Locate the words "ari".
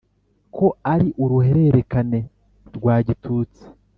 0.93-1.07